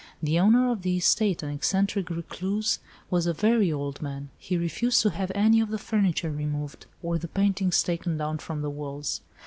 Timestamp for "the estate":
0.81-1.43